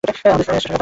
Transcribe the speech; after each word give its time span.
আমাদের 0.03 0.45
স্টেশনে 0.47 0.61
জনবল 0.61 0.75
নেই। 0.75 0.79